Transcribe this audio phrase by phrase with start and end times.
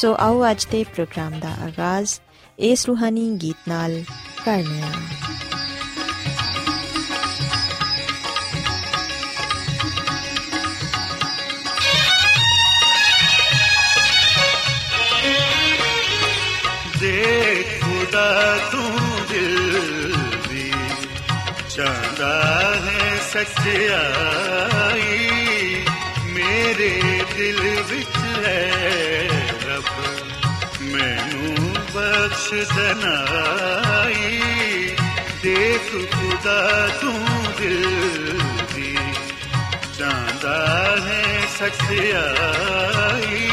[0.00, 2.20] ਸੋ ਆਓ ਅੱਜ ਦੇ ਪ੍ਰੋਗਰਾਮ ਦਾ ਆਗਾਜ਼
[2.58, 4.02] ਇਸ ਰੂਹਾਨੀ ਗੀਤ ਨਾਲ
[4.44, 4.90] ਕਰਨੇ ਆ।
[17.00, 18.92] ਦੇ ਖੁਦਾ ਤੂੰ
[19.30, 20.14] ਦਿਲ
[20.48, 20.72] ਦੀ,
[21.68, 22.42] ਚਾਹਦਾ
[22.86, 25.20] ਹੈ ਸੱਚਾਈ
[26.26, 29.37] ਮੇਰੇ ਦਿਲ ਵਿੱਚ ਹੈ
[29.68, 29.88] ਰੱਬ
[30.82, 31.54] ਮੈਨੂੰ
[31.94, 34.40] ਬਖਸ਼ ਦਨਾਈ।
[35.42, 36.60] ਦੇਖ ਖੁਦਾ
[37.00, 37.24] ਤੂੰ
[37.60, 37.86] ਦਿਲ
[38.74, 38.96] ਦੀ
[39.98, 40.56] ਚਾਹਦਾ
[41.06, 41.24] ਹੈ
[41.58, 43.46] ਸੱਚਾਈ।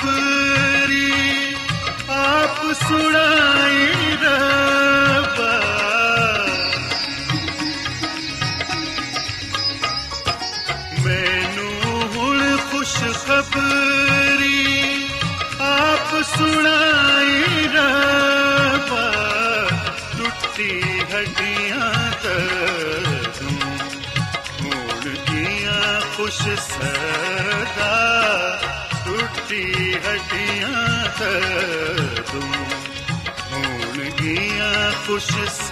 [0.00, 0.51] love.
[35.30, 35.71] ਗੀਆਂ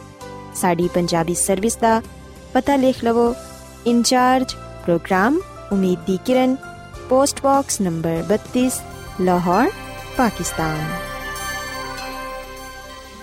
[0.55, 2.01] ਸਾਡੀ ਪੰਜਾਬੀ ਸਰਵਿਸ ਦਾ
[2.53, 3.33] ਪਤਾ ਲਿਖ ਲਵੋ
[3.87, 4.53] ਇੰਚਾਰਜ
[4.85, 5.39] ਪ੍ਰੋਗਰਾਮ
[5.71, 6.55] ਉਮੀਦ ਦੀ ਕਿਰਨ
[7.09, 8.69] post box number 32
[9.21, 9.71] Lahore
[10.17, 10.91] Pakistan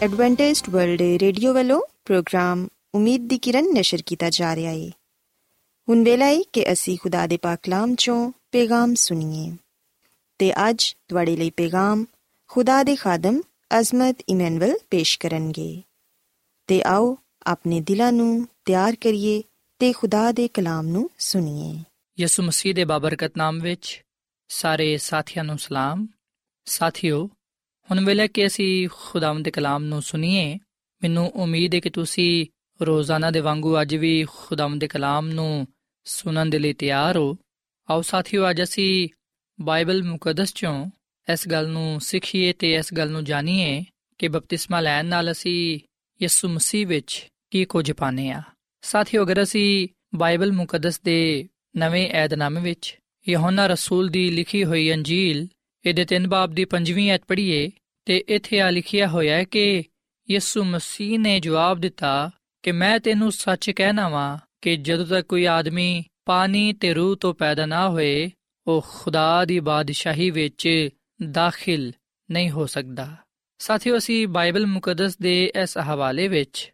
[0.02, 4.90] Adventist world radio ਵੱਲੋਂ ਪ੍ਰੋਗਰਾਮ ਉਮੀਦ ਦੀ ਕਿਰਨ ਨਿਸ਼ਰ ਕੀਤਾ ਜਾ ਰਿਹਾ ਹੈ
[5.88, 9.50] ਹੁਣ ਵੇਲਾ ਹੈ ਕਿ ਅਸੀਂ ਖੁਦਾ ਦੇ ਪਾਕ ਕਲਾਮ ਚੋਂ ਪੈਗਾਮ ਸੁਣੀਏ
[10.38, 12.04] ਤੇ ਅੱਜ ਤੁਹਾਡੇ ਲਈ ਪੈਗਾਮ
[12.48, 13.40] ਖੁਦਾ ਦੇ ਖਾਦਮ
[13.78, 15.82] ਅਜ਼ਮਤ ਇਮਨੁਅਲ ਪੇਸ਼ ਕਰਨਗੇ
[16.68, 19.42] ਤੇ ਆਓ ਆਪਣੇ ਦਿਲਾਂ ਨੂੰ ਤਿਆਰ ਕਰੀਏ
[19.78, 21.84] ਤੇ ਖੁਦਾ ਦੇ ਕਲਾਮ ਨੂੰ ਸੁਣੀਏ।
[22.20, 24.02] ਯਿਸੂ ਮਸੀਹ ਦੇ ਬਾਬਰਕਤ ਨਾਮ ਵਿੱਚ
[24.48, 26.06] ਸਾਰੇ ਸਾਥੀਆਂ ਨੂੰ ਸਲਾਮ।
[26.64, 27.30] ਸਾਥਿਓ,
[27.90, 30.58] ਹੁਣ ਵੇਲੇ ਕਿ ਅਸੀਂ ਖੁਦਾਵੰਦ ਦੇ ਕਲਾਮ ਨੂੰ ਸੁਣੀਏ,
[31.02, 32.46] ਮੈਨੂੰ ਉਮੀਦ ਹੈ ਕਿ ਤੁਸੀਂ
[32.82, 35.66] ਰੋਜ਼ਾਨਾ ਦੇ ਵਾਂਗੂ ਅੱਜ ਵੀ ਖੁਦਾਵੰਦ ਦੇ ਕਲਾਮ ਨੂੰ
[36.04, 37.36] ਸੁਣਨ ਦੇ ਲਈ ਤਿਆਰ ਹੋ।
[37.90, 39.08] ਆਓ ਸਾਥੀਓ, ਅੱਜ ਅਸੀਂ
[39.60, 40.90] ਬਾਈਬਲ ਮੁਕੱਦਸ ਚੋਂ
[41.32, 43.84] ਇਸ ਗੱਲ ਨੂੰ ਸਿੱਖੀਏ ਤੇ ਇਸ ਗੱਲ ਨੂੰ ਜਾਣੀਏ
[44.18, 45.80] ਕਿ ਬਪਤਿਸਮਾ ਲੈਣ ਨਾਲ ਅਸੀਂ
[46.22, 48.42] ਯਿਸੂ ਮਸੀਹ ਵਿੱਚ ਕੀ ਕੁਝ ਪਾਣੇ ਆ।
[48.82, 52.98] ਸਾਥੀਓ, ਅਗਰ ਅਸੀਂ ਬਾਈਬਲ ਮੁਕੱਦਸ ਦੇ ਨਵੇਂ ਏਧਨਾਮੇ ਵਿੱਚ
[53.28, 55.48] ਯਹੋਨਾ ਰਸੂਲ ਦੀ ਲਿਖੀ ਹੋਈ ਅੰਜੀਲ,
[55.86, 57.70] ਇਹਦੇ ਤਿੰਨ ਬਾਬ ਦੀ ਪੰਜਵੀਂ ਐਤ ਪੜ੍ਹੀਏ,
[58.04, 59.82] ਤੇ ਇੱਥੇ ਆ ਲਿਖਿਆ ਹੋਇਆ ਹੈ ਕਿ
[60.30, 62.30] ਯਿਸੂ ਮਸੀਹ ਨੇ ਜਵਾਬ ਦਿੱਤਾ
[62.62, 67.34] ਕਿ ਮੈਂ ਤੈਨੂੰ ਸੱਚ ਕਹਿਣਾ ਵਾਂ ਕਿ ਜਦੋਂ ਤੱਕ ਕੋਈ ਆਦਮੀ ਪਾਣੀ ਤੇ ਰੂਹ ਤੋਂ
[67.34, 68.30] ਪੈਦਾ ਨਾ ਹੋਏ,
[68.66, 70.88] ਉਹ ਖੁਦਾ ਦੀ ਬਾਦਸ਼ਾਹੀ ਵਿੱਚ
[71.30, 71.92] ਦਾਖਲ
[72.30, 73.16] ਨਹੀਂ ਹੋ ਸਕਦਾ।
[73.58, 76.72] ਸਾਥੀਓ, ਅਸੀਂ ਬਾਈਬਲ ਮੁਕੱਦਸ ਦੇ ਇਸ ਹਵਾਲੇ ਵਿੱਚ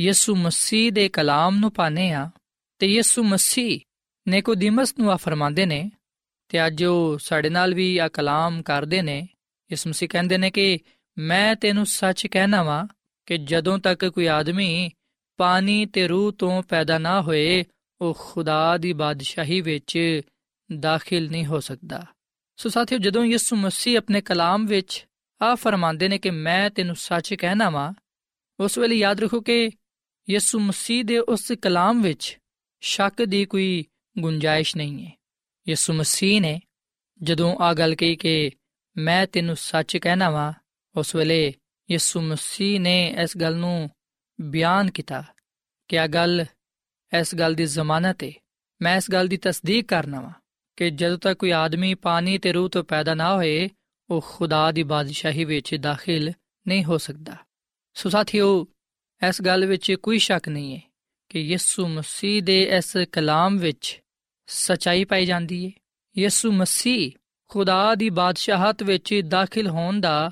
[0.00, 2.30] ਯਿਸੂ ਮਸੀਹ ਦੇ ਕਲਾਮ ਨੂੰ ਪਾਣੇ ਆ
[2.78, 3.80] ਤੇ ਯਿਸੂ ਮਸੀਹ
[4.28, 5.90] ਨਿਕੋਦੀਮਸ ਨੂੰ ਆ ਫਰਮਾਉਂਦੇ ਨੇ
[6.48, 9.28] ਤੇ ਅੱਜ ਉਹ ਸਾਡੇ ਨਾਲ ਵੀ ਆ ਕਲਾਮ ਕਰਦੇ ਨੇ।
[9.70, 10.78] ਯਿਸੂ ਮਸੀਹ ਕਹਿੰਦੇ ਨੇ ਕਿ
[11.18, 12.86] ਮੈਂ ਤੈਨੂੰ ਸੱਚ ਕਹਿਣਾ ਵਾਂ
[13.26, 14.90] ਕਿ ਜਦੋਂ ਤੱਕ ਕੋਈ ਆਦਮੀ
[15.36, 17.64] ਪਾਣੀ ਤੇ ਰੂਹ ਤੋਂ ਪੈਦਾ ਨਾ ਹੋਏ,
[18.00, 20.20] ਉਹ ਖੁਦਾ ਦੀ ਬਾਦਸ਼ਾਹੀ ਵਿੱਚ
[20.78, 22.06] ਦਾਖਲ ਨਹੀਂ ਹੋ ਸਕਦਾ।
[22.56, 25.06] ਸੋ ਸਾਥੀਓ, ਜਦੋਂ ਯਿਸੂ ਮਸੀਹ ਆਪਣੇ ਕਲਾਮ ਵਿੱਚ
[25.42, 27.92] ਆ ਫਰਮਾਉਂਦੇ ਨੇ ਕਿ ਮੈਂ ਤੈਨੂੰ ਸੱਚ ਕਹਿਣਾ ਵਾਂ।
[28.60, 29.70] ਉਸ ਵੇਲੇ ਯਾਦ ਰੱਖੋ ਕਿ
[30.30, 32.38] ਯਿਸੂ ਮਸੀਹ ਦੇ ਉਸ ਕਲਾਮ ਵਿੱਚ
[32.80, 33.84] ਸ਼ੱਕ ਦੀ ਕੋਈ
[34.18, 35.12] ਗੁੰਜਾਇਸ਼ ਨਹੀਂ ਹੈ।
[35.68, 36.60] ਯਿਸੂ ਮਸੀਹ ਨੇ
[37.22, 38.50] ਜਦੋਂ ਆ ਗੱਲ ਕਹੀ ਕਿ
[38.96, 40.52] ਮੈਂ ਤੈਨੂੰ ਸੱਚ ਕਹਿਣਾ ਵਾਂ,
[40.96, 41.54] ਉਸ ਵੇਲੇ
[41.90, 43.90] ਯਿਸੂ ਮਸੀਹ ਨੇ ਇਸ ਗੱਲ ਨੂੰ
[44.40, 45.24] ਬਿਆਨ ਕੀਤਾ
[45.88, 46.44] ਕਿ ਆ ਗੱਲ
[47.20, 48.32] ਇਸ ਗੱਲ ਦੀ ਜ਼ਮਾਨਤ ਹੈ।
[48.82, 50.32] ਮੈਂ ਇਸ ਗੱਲ ਦੀ ਤਸਦੀਕ ਕਰਨਾ ਵਾਂ
[50.76, 53.68] ਕਿ ਜਦੋਂ ਤੱਕ ਕੋਈ ਆਦਮੀ ਪਾਣੀ ਤੇ ਰੂਹ ਤੋਂ ਪੈਦਾ ਨਾ ਹੋਏ
[54.10, 56.32] ਉਹ ਖੁਦਾ ਦੀ ਬਾਦਸ਼ਾਹੀ ਵਿੱਚ ਦਾਖਲ
[56.68, 57.36] ਨਹੀਂ ਹੋ ਸਕਦਾ।
[57.94, 58.66] ਸੋ ਸਾਥੀਓ,
[59.28, 60.80] ਇਸ ਗੱਲ ਵਿੱਚ ਕੋਈ ਸ਼ੱਕ ਨਹੀਂ ਹੈ
[61.28, 64.00] ਕਿ ਯਿਸੂ ਮਸੀਹ ਦੇ ਇਸ ਕਲਾਮ ਵਿੱਚ
[64.46, 65.70] ਸਚਾਈ ਪਾਈ ਜਾਂਦੀ ਹੈ।
[66.18, 67.12] ਯਿਸੂ ਮਸੀਹ
[67.48, 70.30] ਖੁਦਾ ਦੀ ਬਾਦਸ਼ਾਹਤ ਵਿੱਚ ਦਾਖਲ ਹੋਣ ਦਾ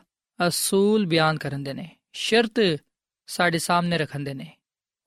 [0.49, 2.81] ਅਸੂਲ ਬਿਆਨ ਕਰਨ ਦੇ ਨੇ, ਸ਼ਰਤ
[3.27, 4.57] ਸਾਡੇ ਸਾਹਮਣੇ ਰੱਖਦੇ ਨੇ।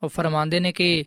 [0.03, 1.03] ਉਹ ਫਰਮਾਉਂਦੇ ਨੇ ਕਿ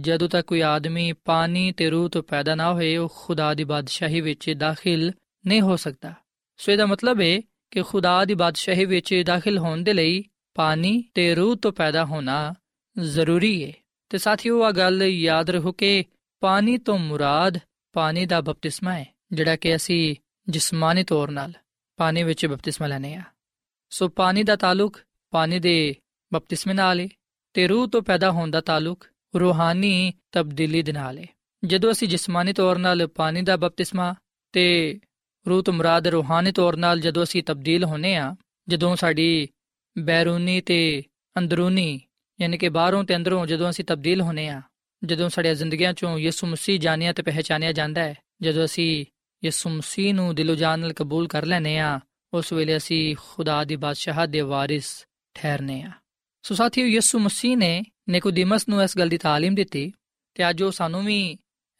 [0.00, 4.20] ਜਦੋਂ ਤੱਕ ਕੋਈ ਆਦਮੀ ਪਾਣੀ ਤੇ ਰੂਹ ਤੋਂ ਪੈਦਾ ਨਾ ਹੋਏ, ਉਹ ਖੁਦਾ ਦੀ ਬਾਦਸ਼ਾਹੀ
[4.20, 5.12] ਵਿੱਚ ਦਾਖਲ
[5.46, 6.14] ਨਹੀਂ ਹੋ ਸਕਦਾ।
[6.58, 11.34] ਸੋ ਇਹਦਾ ਮਤਲਬ ਹੈ ਕਿ ਖੁਦਾ ਦੀ ਬਾਦਸ਼ਾਹੀ ਵਿੱਚ ਦਾਖਲ ਹੋਣ ਦੇ ਲਈ ਪਾਣੀ ਤੇ
[11.34, 12.54] ਰੂਹ ਤੋਂ ਪੈਦਾ ਹੋਣਾ
[12.98, 13.72] ਜ਼ਰੂਰੀ ਹੈ
[14.08, 16.04] ਤੇ ਸਾਥੀਓ ਆ ਗੱਲ ਯਾਦ ਰੱਖੋ ਕਿ
[16.40, 17.58] ਪਾਣੀ ਤੋਂ ਮੁਰਾਦ
[17.94, 20.16] ਪਾਣੀ ਦਾ ਬਪਤਿਸਮਾ ਹੈ ਜਿਹੜਾ ਕਿ ਅਸੀਂ
[20.48, 21.52] ਜਿਸਮਾਨੀ ਤੌਰ 'ਤੇ
[21.96, 23.22] ਪਾਣੀ ਵਿੱਚ ਬਪਤਿਸਮਾ ਲੈਨੇ ਆ
[23.90, 24.98] ਸੋ ਪਾਣੀ ਦਾ ਤਾਲੁਕ
[25.30, 25.94] ਪਾਣੀ ਦੇ
[26.32, 27.08] ਬਪਤਿਸਮੇ ਨਾਲ ਹੈ
[27.54, 31.26] ਤੇ ਰੂਹ ਤੋਂ ਪੈਦਾ ਹੋਣ ਦਾ ਤਾਲੁਕ ਰੂਹਾਨੀ ਤਬਦੀਲੀ ਦੇ ਨਾਲ ਹੈ
[31.64, 34.14] ਜਦੋਂ ਅਸੀਂ ਜਿਸਮਾਨੀ ਤੌਰ 'ਤੇ ਪਾਣੀ ਦਾ ਬਪਤਿਸਮਾ
[34.52, 34.98] ਤੇ
[35.45, 38.35] ਰੂਹ ਤੋਂ ਮੁਰਾਦ ਰੂਹਾਨੀ ਤੌਰ 'ਤੇ ਜਦੋਂ ਅਸੀਂ ਤਬਦੀਲ ਹੋਨੇ ਆ
[38.67, 39.47] ਜਦੋਂ ਸਾਡੀ
[39.97, 41.03] ਬੈਰੂਨੀ ਤੇ
[41.35, 42.01] ਅੰਦਰੂਨੀ
[42.39, 44.61] ਯਾਨੀ ਕਿ ਬਾਹਰੋਂ ਤੇ ਅੰਦਰੋਂ ਜਦੋਂ ਅਸੀਂ ਤਬਦੀਲ ਹੋਨੇ ਆ
[45.01, 49.05] ਜਦੋਂ ਸਾਡੀਆਂ ਜ਼ਿੰਦਗੀਆਂ ਚੋਂ ਯਿਸੂ ਮਸੀਹ ਜਾਣਿਆ ਤੇ ਪਹਿਚਾਨਿਆ ਜਾਂਦਾ ਹੈ ਜਦੋਂ ਅਸੀਂ
[49.43, 51.99] ਯਿਸੂ ਮਸੀਹ ਨੂੰ ਦਿਲੋਂ ਜਾਨ ਨਾਲ ਕਬੂਲ ਕਰ ਲੈਨੇ ਆ
[52.33, 55.05] ਉਸ ਵੇਲੇ ਅਸੀਂ ਖੁਦਾ ਦੀ ਬਾਦਸ਼ਾਹਤ ਦੇ ਵਾਰਿਸ
[55.35, 55.91] ਠਹਿਰਨੇ ਆ
[56.43, 59.91] ਸੋ ਸਾਥੀਓ ਯਿਸੂ ਮਸੀਹ ਨੇ ਨਿਕੋਦੀਮਸ ਨੂੰ ਇਸ ਗੱਲ ਦੀ تعلیم ਦਿੱਤੀ
[60.35, 61.19] ਤੇ ਅੱਜ ਉਹ ਸਾਨੂੰ ਵੀ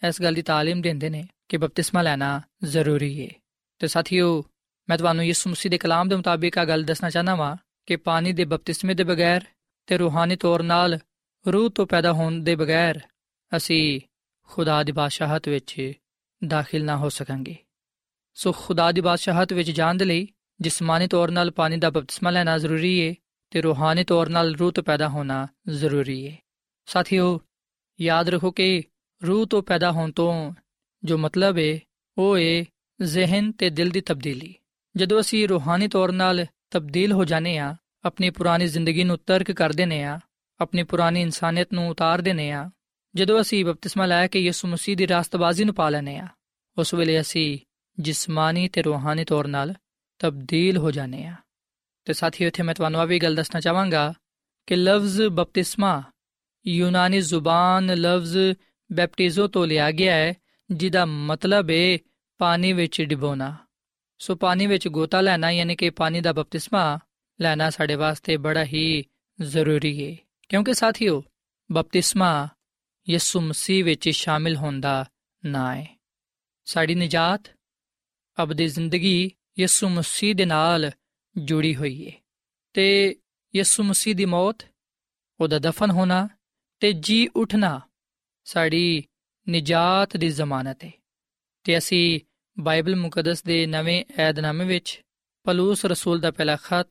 [0.02, 3.30] ਇਸ ਗੱਲ ਦੀ تعلیم ਦਿੰਦੇ ਨੇ ਕਿ ਬਪਤਿਸਮਾ ਲੈਣਾ ਜ਼ਰੂਰੀ ਹੈ
[3.79, 4.45] ਤੇ ਸਾਥੀਓ,
[4.89, 7.57] ਮੈਂ ਤੁਹਾਨੂੰ ਯਿਸੂ ਮਸੀਹ ਦੇ ਕਲਾਮ ਦੇ ਮੁਤਾਬਿਕ ਆ ਗੱਲ ਦੱਸਣਾ ਚਾਹਨਾ ਵਾਂ
[7.87, 9.45] ਕਿ ਪਾਣੀ ਦੇ ਬਪਤਿਸਮੇ ਦੇ ਬਗੈਰ
[9.87, 10.99] ਤੇ ਰੂਹਾਨੀ ਤੌਰ 'ਨਾਲ
[11.53, 13.01] ਰੂਹ ਤੋਂ ਪੈਦਾ ਹੋਣ ਦੇ ਬਗੈਰ
[13.57, 14.01] ਅਸੀਂ
[14.43, 15.93] ਖੁਦਾ ਦੀ ਬਾਦਸ਼ਾਹਤ ਵਿੱਚ
[16.47, 17.57] ਦਾਖਲ ਨਾ ਹੋ ਸਕਾਂਗੇ।
[18.35, 20.29] ਸੋ ਖੁਦਾ ਦੀ ਬਾਦਸ਼ਾਹਤ ਵਿੱਚ ਜਾਣ ਦੇ ਲਈ
[20.61, 23.15] ਜਿਸਮਾਨੀ ਤੌਰ 'ਨਾਲ ਪਾਣੀ ਦਾ ਬਪਤਿਸਮਾ ਲੈਣਾ ਜ਼ਰੂਰੀ ਹੈ
[23.51, 26.39] ਤੇ ਰੂਹਾਨੀ ਤੌਰ 'ਨਾਲ ਰੂਹ ਤੋਂ ਪੈਦਾ ਹੋਣਾ ਜ਼ਰੂਰੀ ਹੈ
[26.87, 27.41] ਸਾਥੀਓ,
[28.01, 28.83] ਯਾਦ ਰੱਖੋ ਕਿ
[29.27, 30.55] ਰੂਹ ਤੋਂ ਪੈਦਾ ਹੋਣ ਤੋਂ
[31.05, 31.79] ਜੋ ਮਤਲਬ ਹੈ
[32.19, 32.65] ਉਹ ਹੈ
[33.01, 34.55] ਜ਼ਿਹਨ ਤੇ ਦਿਲ ਦੀ ਤਬਦੀਲੀ।
[34.95, 37.75] ਜਦੋਂ ਅਸੀਂ ਰੂਹਾਨੀ ਤੌਰ 'ਨਾਲ ਤਬਦੀਲ ਹੋ ਜਾਂਦੇ ਆ
[38.05, 40.19] ਆਪਣੀ ਪੁਰਾਣੀ ਜ਼ਿੰਦਗੀ ਨੂੰ ਤਰਕ ਕਰ ਦਿੰਦੇ ਆ
[40.61, 42.71] ਆਪਣੀ ਪੁਰਾਣੀ ਇਨਸਾਨੀਅਤ ਨੂੰ ਉਤਾਰ ਦਿੰਦੇ ਆ
[43.15, 46.27] ਜਦੋਂ ਅਸੀਂ ਬਪਤਿਸਮਾ ਲੈ ਕੇ ਯਿਸੂ ਮਸੀਹ ਦੀ ਰਾਸਤਬਾਜ਼ੀ ਨੂੰ ਪਾ ਲੈਨੇ ਆ
[46.79, 47.59] ਉਸ ਵੇਲੇ ਅਸੀਂ
[47.99, 49.75] ਜਿਸਮਾਨੀ ਤੇ ਰੂਹਾਨੀ ਤੌਰ 'ਨਾਲ
[50.19, 51.35] ਤਬਦੀਲ ਹੋ ਜਾਂਦੇ ਆ
[52.07, 54.13] ਤੇ ਸਾਥੀਓ, ਇੱਥੇ ਮੈਂ ਤੁਹਾਨੂੰ ਆ ਵੀ ਗੱਲ ਦੱਸਣਾ ਚਾਹਾਂਗਾ
[54.67, 56.03] ਕਿ ਲਫ਼ਜ਼ ਬਪਤਿਸਮਾ
[56.67, 58.39] ਯੂਨਾਨੀ ਜ਼ੁਬਾਨ ਲਫ਼ਜ਼
[58.91, 60.35] ਬੈਪਟਿਜ਼ੋ ਤੋਂ ਲਿਆ ਗਿਆ ਹੈ,
[60.71, 61.99] ਜਿਹਦਾ ਮਤਲਬ ਹੈ
[62.39, 63.57] ਪਾਣੀ ਵਿੱਚ ਡਿਬੋਣਾ
[64.19, 66.99] ਸੋ ਪਾਣੀ ਵਿੱਚ ਗੋਤਾ ਲੈਣਾ, ਯਾਨੀ ਕਿ ਪਾਣੀ ਦਾ ਬਪਤਿਸਮਾ
[67.41, 69.05] ਲੈਣਾ ਸਾਡੇ ਵਾਸਤੇ ਬੜਾ ਹੀ
[69.41, 70.17] ਜ਼ਰੂਰੀ ਹੈ
[70.49, 71.23] ਕਿਉਂਕਿ ਸਾਥੀਓ,
[71.73, 72.49] ਬਪਤਿਸਮਾ
[73.09, 75.05] ਯਿਸੂ ਮਸੀਹ ਵਿੱਚ ਸ਼ਾਮਿਲ ਹੁੰਦਾ
[75.45, 75.97] ਨਾ ਹੈ
[76.65, 77.51] ਸਾਡੀ ਨਜਾਤ
[78.43, 80.91] ਅਬਦੀ ਜ਼ਿੰਦਗੀ ਯਿਸੂ ਮਸੀਹ ਦੇ ਨਾਲ
[81.37, 82.13] ਜੁੜੀ ਹੋਈ ਹੈ
[82.73, 83.17] ਤੇ
[83.57, 84.63] ਯਿਸੂ ਮਸੀਹ ਦੀ ਮੌਤ,
[85.41, 86.29] ਉਹਦਾ ਦਫਨ ਹੋਣਾ
[86.81, 87.81] ਤੇ ਜੀ ਉਠਣਾ
[88.45, 89.05] ਸਾਡੀ
[89.51, 90.93] ਨਜਾਤ ਦੀ ਜ਼ਮਾਨਤ ਹੈ
[91.65, 92.21] ਤੇ ਅਸੀਂ
[92.61, 95.01] ਬਾਈਬਲ ਮੁਕੱਦਸ ਦੇ ਨਵੇਂ ਏਧਨਾਮੇ ਵਿੱਚ
[95.45, 96.87] ਪਲੂਸ ਰਸੂਲ ਦਾ ਪਹਿਲਾ ਖਤ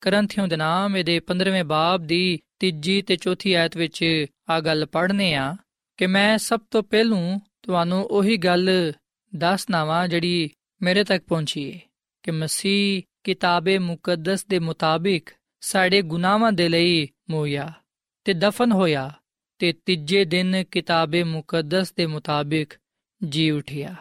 [0.00, 5.34] ਕਰੰਥਿਓ ਦੇ ਨਾਮ ਇਹਦੇ 15ਵੇਂ ਬਾਬ ਦੀ ਤੀਜੀ ਤੇ ਚੌਥੀ ਆਇਤ ਵਿੱਚ ਆ ਗੱਲ ਪੜ੍ਹਨੇ
[5.34, 5.56] ਆ
[5.96, 8.92] ਕਿ ਮੈਂ ਸਭ ਤੋਂ ਪਹਿਲੂ ਤੁਹਾਨੂੰ ਉਹੀ ਗੱਲ
[9.36, 10.50] ਦੱਸਣਾ ਵਾਂ ਜਿਹੜੀ
[10.82, 11.80] ਮੇਰੇ ਤੱਕ ਪਹੁੰਚੀ ਹੈ
[12.22, 17.72] ਕਿ ਮਸੀਹ ਕਿਤਾਬੇ ਮੁਕੱਦਸ ਦੇ ਮੁਤਾਬਿਕ ਸਾਡੇ ਗੁਨਾਹਾਂ ਦੇ ਲਈ ਮੋਇਆ
[18.24, 19.12] ਤੇ ਦਫਨ ਹੋਇਆ
[19.58, 22.74] ਤੇ ਤੀਜੇ ਦਿਨ ਕਿਤਾਬੇ ਮੁਕੱਦਸ ਦੇ ਮੁਤਾਬਿਕ
[23.28, 23.96] ਜੀ ਉਠਿਆ।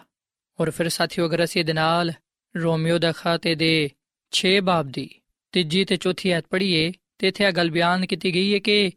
[0.59, 2.11] ਔਰ ਫਿਰ ਸਾਥੀਓ, ਅਗਰ ਅਸੀਂ ਇਹਦੇ ਨਾਲ
[2.57, 3.89] ਰੋਮੀਓ ਦਾ ਖਾਤੇ ਦੇ
[4.31, 5.09] 6 ਬਾਬ ਦੀ
[5.51, 8.91] ਤੀਜੀ ਤੇ ਚੌਥੀ ਐਤ ਪੜ੍ਹੀਏ ਤੇ ਇੱਥੇ ਇਹ ਗੱਲ ਬਿਆਨ ਕੀਤੀ ਗਈ ਹੈ ਕਿ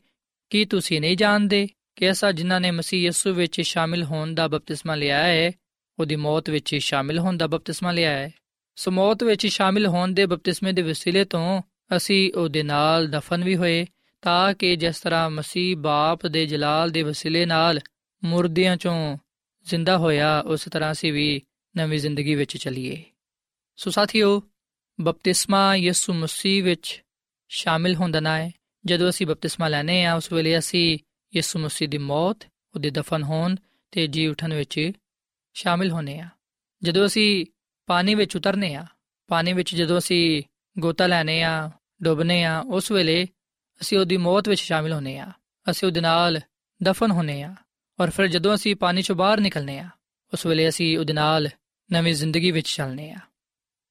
[0.50, 4.95] ਕੀ ਤੁਸੀਂ ਨਹੀਂ ਜਾਣਦੇ ਕਿ ਅਸਾਂ ਜਿਨ੍ਹਾਂ ਨੇ ਮਸੀਹ ਯਿਸੂ ਵਿੱਚ ਸ਼ਾਮਿਲ ਹੋਣ ਦਾ ਬਪਤਿਸਮਾ
[4.95, 5.52] ਲਿਆ ਹੈ?
[5.99, 8.31] ਉਹਦੀ ਮੌਤ ਵਿੱਚ ਸ਼ਾਮਿਲ ਹੋਣ ਦਾ ਬਪਤਿਸਮਾ ਲਿਆ ਹੈ।
[8.76, 11.62] ਸੋ ਮੌਤ ਵਿੱਚ ਸ਼ਾਮਿਲ ਹੋਣ ਦੇ ਬਪਤਿਸਮੇ ਦੇ ਵਸੀਲੇ ਤੋਂ
[11.97, 13.87] ਅਸੀਂ ਉਹਦੇ ਨਾਲ ਦਫਨ ਵੀ ਹੋਏ
[14.23, 17.81] ਤਾਂ ਕਿ ਜਿਸ ਤਰ੍ਹਾਂ ਮਸੀਹ ਬਾਪ ਦੇ ਜਲਾਲ ਦੇ ਵਸੀਲੇ ਨਾਲ
[18.25, 19.17] ਮੁਰਦਿਆਂ ਚੋਂ
[19.64, 21.43] ਜ਼ਿੰਦਾ ਹੋਇਆ, ਉਸ ਤਰ੍ਹਾਂ ਅਸੀਂ ਵੀ
[21.77, 23.05] ਨਵੀਂ ਜ਼ਿੰਦਗੀ ਵਿੱਚ ਚੱਲੀਏ।
[23.77, 24.43] ਸੋ ਸਾਥੀਓ,
[25.00, 27.03] ਬਪਤਿਸਮਾ ਯਿਸੂ ਮਸੀਹ ਵਿੱਚ
[27.49, 28.50] ਸ਼ਾਮਿਲ ਹੁੰਦਾ ਨਾ ਹੈ।
[28.87, 30.99] ਜਦੋਂ ਅਸੀਂ ਬਪਤਿਸਮਾ ਲੈਨੇ ਆ ਉਸ ਵੇਲੇ ਅਸੀਂ
[31.37, 33.57] ਯਿਸੂ ਮਸੀਹ ਦੀ ਮੌਤ, ਉਹਦੇ ਦਫਨ ਹੋਣ
[33.91, 34.93] ਤੇ ਜੀ ਉਠਣ ਵਿੱਚ
[35.55, 36.29] ਸ਼ਾਮਿਲ ਹੋਨੇ ਆ
[36.83, 37.47] ਜਦੋਂ ਅਸੀਂ
[37.87, 38.87] ਪਾਣੀ ਵਿੱਚ ਉਤਰਨੇ ਆ
[39.27, 40.43] ਪਾਣੀ ਵਿੱਚ ਜਦੋਂ ਅਸੀਂ
[40.79, 41.71] ਗੋਤਾ ਲੈਨੇ ਆ
[42.03, 43.29] ਡੁੱਬਨੇ ਆ ਉਸ ਵੇਲੇ
[43.81, 45.33] ਅਸੀਂ ਉਹਦੀ ਮੌਤ ਵਿੱਚ ਸ਼ਾਮਿਲ ਹੋਨੇ ਆ
[45.71, 46.41] ਅਸੀਂ ਉਹਦੇ ਨਾਲ
[46.83, 47.55] ਦਫਨ ਹੋਨੇ ਆ
[48.00, 49.89] ਔਰ ਫਿਰ ਜਦੋਂ ਅਸੀਂ ਪਾਣੀ ਚੋਂ ਬਾਹਰ ਨਿਕਲਨੇ ਆ
[50.33, 51.49] ਉਸ ਵੇਲੇ ਅਸੀਂ ਉਹਦੇ ਨਾਲ
[51.89, 53.20] ਨਵੀਂ ਜ਼ਿੰਦਗੀ ਵਿੱਚ ਚੱਲਨੇ ਆ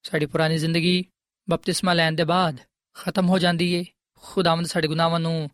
[0.04, 1.04] ਸਾਡੀ ਪੁਰਾਣੀ ਜ਼ਿੰਦਗੀ
[1.48, 2.58] ਬਪਤਿਸਮਾ ਲੈਣ ਦੇ ਬਾਅਦ
[2.96, 3.84] ਖਤਮ ਹੋ ਜਾਂਦੀ ਏ
[4.22, 5.50] ਖੁਦਾਵੰਦ ਸਾਡੇ ਗੁਨਾਹਾਂ ਨੂੰ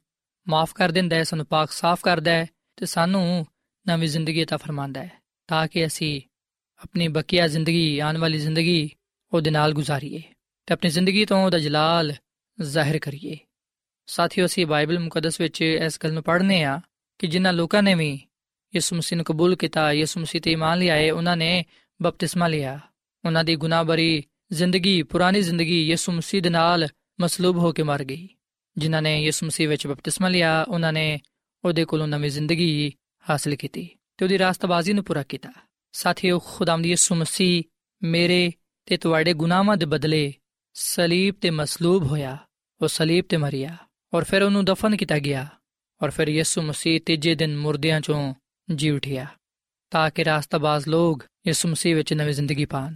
[0.47, 3.47] ਮਾਫ ਕਰ ਦਿੰਦਾ ਹੈ ਸਾਨੂੰ ਪਾਕ ਸਾਫ਼ ਕਰਦਾ ਹੈ ਤੇ ਸਾਨੂੰ
[3.87, 5.11] ਨਵੀਂ ਜ਼ਿੰਦਗੀ عطا ਫਰਮਾਂਦਾ ਹੈ
[5.49, 6.21] ਤਾਂ ਕਿ ਅਸੀਂ
[6.81, 8.91] ਆਪਣੀ ਬਕੀਆ ਜ਼ਿੰਦਗੀ ਆਉਣ ਵਾਲੀ ਜ਼ਿੰਦਗੀ
[9.33, 10.23] ਉਹਦੇ ਨਾਲ ਗੁਜ਼ਾਰੀਏ
[10.69, 12.13] ਤੇ ਆਪਣੀ ਜ਼ਿੰਦਗੀ ਤੋਂ ਉਹਦਾ ਜਲਾਲ
[12.59, 13.37] ਜ਼ਾਹਿਰ ਕਰੀਏ
[14.09, 16.81] ਸਾਥੀਓ ਅਸੀਂ ਬਾਈਬਲ ਮੁਕੱਦਸ ਵਿੱਚ ਇਸ ਗੱਲ ਨੂੰ ਪੜ੍ਹਨੇ ਆ
[17.19, 18.11] ਕਿ ਜਿਨ੍ਹਾਂ ਲੋਕਾਂ ਨੇ ਵੀ
[18.75, 21.65] ਯਿਸੂ ਮਸੀਹ ਨੂੰ ਕਬੂਲ ਕੀਤਾ ਯਿਸੂ ਮਸੀਹ ਤੇ ਇਮਾਨ ਲਿਆਏ ਉਹਨਾਂ ਨੇ
[22.02, 22.80] ਬਪਤਿਸਮਾ ਲਿਆ।
[23.26, 26.88] ਉਹਨਾਂ ਦੀ ਗੁਨਾਹਬਰੀ ਜ਼ਿੰਦਗੀ, ਪੁਰਾਣੀ ਜ਼ਿੰਦਗੀ ਯਿਸੂ ਮਸੀਹ ਦੇ ਨਾਲ
[27.22, 28.30] ਮਸਲੂਬ ਹੋ ਕੇ ਮਰ ਗਈ।
[28.78, 31.20] ਜਿਨ੍ਹਾਂ ਨੇ ਯਿਸੂ ਮਸੀਹ ਵਿੱਚ ਬਪਤਿਸਮਾ ਲਿਆ, ਉਹਨਾਂ ਨੇ
[31.66, 32.94] ਉਹਦੇ ਕੋਲੋਂ ਨਵੀਂ ਜ਼ਿੰਦਗੀ
[33.30, 35.52] ਹਾਸਲ ਕੀਤੀ ਤੇ ਉਹਦੀ ਰਾਸਤਬਾਜ਼ੀ ਨੂੰ ਪੂਰਾ ਕੀਤਾ।
[35.92, 37.64] ਸਾਥੀਓ, ਖੁਦਾਵੰਦ ਯਿਸੂ ਮਸੀਹ
[38.04, 38.52] ਮੇਰੇ
[38.86, 40.34] ਤੇ ਤੁਹਾਡੇ ਗੁਨਾਹਾਂ ਦੇ ਬਦਲੇ
[40.74, 42.38] ਸਲੀਬ ਤੇ ਮਸਲੂਬ ਹੋਇਆ।
[42.82, 43.78] ਉਹ ਸਲੀਬ ਤੇ ਮਰਿਆ
[44.14, 45.48] ਔਰ ਫਿਰ ਉਹਨੂੰ ਦਫਨ ਕੀਤਾ ਗਿਆ
[46.04, 48.34] ਔਰ ਫਿਰ ਯਿਸੂ ਮਸੀਹ ਤੀਜੇ ਦਿਨ ਮੁਰਦਿਆਂ ਚੋਂ
[48.76, 49.26] ਜੀ ਉਠਿਆ।
[49.90, 52.94] ਤਾਂ ਕਿ ਰਾਸਤਾਬਾਜ਼ ਲੋਗ ਯਿਸੂ ਮਸੀਹ ਵਿੱਚ ਨਵੀਂ ਜ਼ਿੰਦਗੀ ਪਾਣ।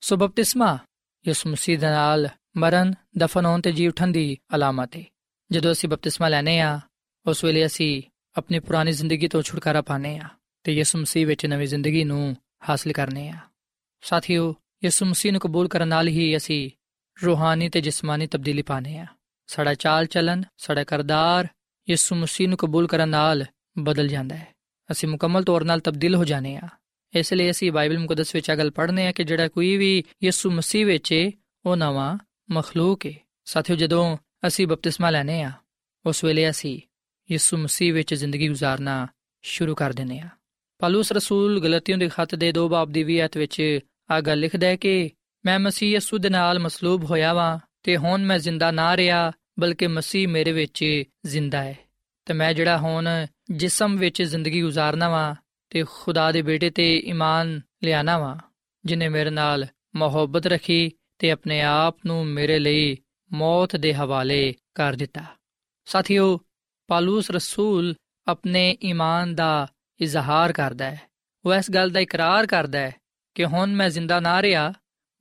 [0.00, 0.78] ਸੋ ਬਪਤਿਸਮਾ
[1.28, 5.04] ਯਿਸੂ ਮਸੀਹ ਦੇ ਨਾਲ ਮਰਨ, ਦਫਨ ਹੋਣ ਤੇ ਜੀ ਉਠਣ ਦੀ ਅਲਾਮਤ ਹੈ
[5.52, 6.80] ਜਦੋਂ ਅਸੀਂ ਬਪਤਿਸਮਾ ਲੈਨੇ ਆ
[7.26, 8.02] ਉਸ ਵੇਲੇ ਅਸੀਂ
[8.36, 10.28] ਆਪਣੀ ਪੁਰਾਣੀ ਜ਼ਿੰਦਗੀ ਤੋਂ ਛੁਟਕਾਰਾ ਪਾਣੇ ਆ
[10.62, 12.36] ਤੇ ਯਿਸੂ ਮਸੀਹ ਵਿੱਚ ਨਵੀਂ ਜ਼ਿੰਦਗੀ ਨੂੰ
[12.68, 13.38] ਹਾਸਲ ਕਰਨੇ ਆ
[14.02, 16.70] ਸਾਥੀਓ, ਯਿਸੂ ਮਸੀਹ ਨੂੰ ਕਬੂਲ ਕਰਨ ਨਾਲ ਹੀ ਅਸੀਂ
[17.24, 19.06] ਰੂਹਾਨੀ ਤੇ ਜਿਸਮਾਨੀ ਤਬਦੀਲੀ ਪਾਣੇ ਆ
[19.46, 21.48] ਸਾਡਾ ਚਾਲ ਚੱਲਨ ਸਾਡਾ ਕਰਦਾਰ
[21.90, 23.44] ਯਿਸੂ ਮਸੀਹ ਨੂੰ ਕਬੂਲ ਕਰਨ ਨਾਲ
[23.78, 24.53] ਬਦਲ ਜਾਂਦਾ ਹੈ।
[24.90, 26.68] ਅਸੀਂ ਮੁਕੰਮਲ ਤੌਰ 'ਤੇ ਤਬਦੀਲ ਹੋ ਜਾਣੇ ਆ।
[27.14, 30.86] ਇਸ ਲਈ ਅਸੀਂ ਬਾਈਬਲ ਮੁਕੱਦਸ ਵਿੱਚ ਅਗਲ ਪੜ੍ਹਨੇ ਆ ਕਿ ਜਿਹੜਾ ਕੋਈ ਵੀ ਯਿਸੂ ਮਸੀਹ
[30.86, 31.30] ਵਿੱਚ
[31.66, 32.18] ਉਹ ਨਵਾਂ
[32.50, 33.12] ਮਖਲੂਕ ਹੈ
[33.44, 35.52] ਸਾਥੀਓ, ਜਦੋਂ ਅਸੀਂ ਬਪਤਿਸਮਾ ਲੈਨੇ ਆ,
[36.06, 36.80] ਉਸ ਵੇਲੇ ਅਸੀਂ
[37.30, 39.06] ਯਿਸੂ ਮਸੀਹ ਵਿੱਚ ਜ਼ਿੰਦਗੀ گزارਨਾ
[39.42, 40.28] ਸ਼ੁਰੂ ਕਰ ਦਿੰਨੇ ਆ।
[40.78, 43.78] ਪਾਲੂਸ ਰਸੂਲ ਗਲਤੀਆਂ ਦੇ ਖੱਤ ਦੇ 2 ਬਾਬ ਦੀ 20 ਅਧ ਵਿੱਚ
[44.10, 45.10] ਆ ਗੱਲ ਲਿਖਦਾ ਹੈ ਕਿ
[45.44, 49.86] ਮੈਂ ਮਸੀਹ ਯਿਸੂ ਦੇ ਨਾਲ ਮਸਲੂਬ ਹੋਇਆ ਵਾਂ ਤੇ ਹੁਣ ਮੈਂ ਜ਼ਿੰਦਾ ਨਾ ਰਿਹਾ, ਬਲਕਿ
[49.86, 51.78] ਮਸੀਹ ਮੇਰੇ ਵਿੱਚ ਜ਼ਿੰਦਾ ਹੈ।
[52.24, 55.36] ਤੇ ਮੈਂ ਜਿਹੜਾ ਹੁਣ ਜਿਸਮ ਵਿੱਚ ਜ਼ਿੰਦਗੀ گزارਣਾ ਵਾ
[55.70, 58.38] ਤੇ ਖੁਦਾ ਦੇ ਬੇਟੇ ਤੇ ਈਮਾਨ ਲਿਆਣਾ ਵਾ,
[58.84, 62.96] ਜਿਨੇ ਮੇਰੇ ਨਾਲ ਮੁਹੱਬਤ ਰੱਖੀ ਤੇ ਆਪਣੇ ਆਪ ਨੂੰ ਮੇਰੇ ਲਈ
[63.32, 65.24] ਮੌਤ ਦੇ ਹਵਾਲੇ ਕਰ ਦਿੱਤਾ।
[65.84, 66.40] ਸਾਥੀਓ,
[66.86, 67.94] ਪਾਲੂਸ ਰਸੂਲ
[68.26, 71.00] ਆਪਣੇ ਈਮਾਨ ਦਾ ਇਜ਼ਹਾਰ ਕਰਦਾ ਹੈ।
[71.44, 72.94] ਉਹ ਇਸ ਗੱਲ ਦਾ ਇਕਰਾਰ ਕਰਦਾ ਹੈ
[73.34, 74.72] ਕਿ ਹੁਣ ਮੈਂ ਜ਼ਿੰਦਾ ਨਾ ਰਿਹਾ,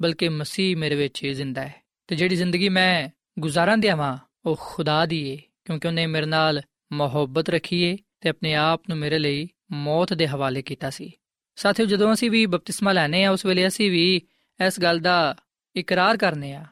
[0.01, 1.75] ਬਲਕਿ ਮਸੀਹ ਮੇਰੇ ਵਿੱਚ ਹੀ ਜ਼ਿੰਦਾ ਹੈ।
[2.07, 6.61] ਤੇ ਜਿਹੜੀ ਜ਼ਿੰਦਗੀ ਮੈਂ ਗੁਜ਼ਾਰਾਂ ਦਿਆਵਾਂ ਉਹ ਖੁਦਾ ਦੀ ਏ, ਕਿਉਂਕਿ ਉਹਨੇ ਮੇਰੇ ਨਾਲ
[6.93, 11.11] ਮੁਹੱਬਤ ਰੱਖੀ ਏ ਤੇ ਆਪਣੇ ਆਪ ਨੂੰ ਮੇਰੇ ਲਈ ਮੌਤ ਦੇ ਹਵਾਲੇ ਕੀਤਾ ਸੀ।
[11.55, 14.21] ਸਾਥੀਓ, ਜਦੋਂ ਅਸੀਂ ਵੀ ਬਪਤਿਸਮਾ ਲੈਨੇ ਆ ਉਸ ਵੇਲੇ ਅਸੀਂ ਵੀ
[14.67, 15.35] ਇਸ ਗੱਲ ਦਾ
[15.75, 16.65] ਇਕਰਾਰ ਕਰਨੇ ਆ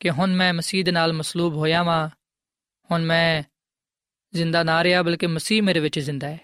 [0.00, 2.08] ਕਿ ਹੁਣ ਮੈਂ ਮਸੀਹ ਨਾਲ ਮਸਲੂਬ ਹੋਇਆ ਵਾਂ,
[2.90, 3.42] ਹੁਣ ਮੈਂ
[4.34, 6.40] ਜ਼ਿੰਦਾ ਨਾ ਰਿਹਾ, ਬਲਕਿ ਮਸੀਹ ਮੇਰੇ ਵਿੱਚ ਜ਼ਿੰਦਾ ਹੈ।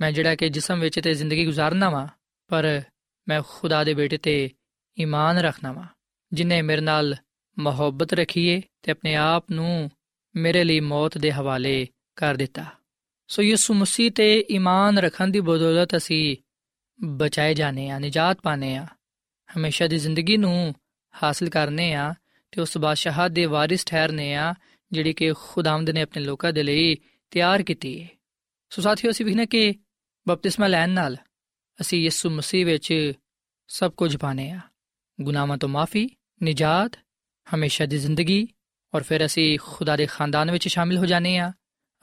[0.00, 2.08] ਮੈਂ ਜਿਹੜਾ ਕਿ ਜਿਸਮ ਵਿੱਚ ਤੇ ਜ਼ਿੰਦਗੀ گزارਨਾ ਵਾਂ,
[2.48, 2.82] ਪਰ
[3.28, 4.50] ਮੈਂ ਖੁਦਾ ਦੇ ਬੇਟੇ ਤੇ
[5.00, 5.86] ਈਮਾਨ ਰੱਖਣਾ ਵਾਂ,
[6.32, 7.16] ਜਿਨੇ ਮੇਰੇ ਨਾਲ
[7.58, 9.90] ਮੁਹੱਬਤ ਰੱਖੀਏ ਤੇ ਆਪਣੇ ਆਪ ਨੂੰ
[10.36, 12.64] ਮੇਰੇ ਲਈ ਮੌਤ ਦੇ ਹਵਾਲੇ ਕਰ ਦਿੱਤਾ।
[13.32, 16.36] ਸੋ ਯਿਸੂ ਮਸੀਹ ਤੇ ਈਮਾਨ ਰੱਖਣ ਦੀ ਬਦੌਲਤ ਅਸੀਂ
[17.04, 18.86] ਬਚਾਏ ਜਾਣੇ ਆ ਨਜਾਤ ਪਾਣੇ ਆ
[19.56, 20.74] ਹਮੇਸ਼ਾ ਦੀ ਜ਼ਿੰਦਗੀ ਨੂੰ
[21.22, 22.14] ਹਾਸਲ ਕਰਨੇ ਆ
[22.52, 24.54] ਤੇ ਉਸ ਬਾਦਸ਼ਾਹ ਦੇ ਵਾਰਿਸ ਠਹਿਰਨੇ ਆ
[24.92, 26.96] ਜਿਹੜੀ ਕਿ ਖੁਦਾਵੰਦ ਨੇ ਆਪਣੇ ਲੋਕਾਂ ਦੇ ਲਈ
[27.30, 28.08] ਤਿਆਰ ਕੀਤੀ ਹੈ।
[28.70, 29.74] ਸੋ ਸਾਥੀਓ, ਅਸੀਂ ਵੀ ਨੇ ਕਿ
[30.28, 31.16] ਬਪਤਿਸਮਾ ਲੈਣ ਨਾਲ
[31.80, 33.12] ਅਸੀਂ ਯਿਸੂ ਮਸੀਹ ਵਿੱਚ
[33.68, 34.60] ਸਭ ਕੁਝ ਪਾਣੇ ਆ
[35.20, 36.10] ਗੁਨਾਹਾਂ ਤੋਂ ਮਾਫੀ,
[36.42, 36.96] ਨਜਾਤ,
[37.54, 38.48] ਹਮੇਸ਼ਾ ਦੀ ਜ਼ਿੰਦਗੀ
[38.94, 41.52] ਔਰ ਫਿਰ ਅਸੀਂ ਖੁਦਾ ਦੇ ਖਾਨਦਾਨ ਵਿੱਚ ਸ਼ਾਮਿਲ ਹੋ ਜਾਣੇ ਆ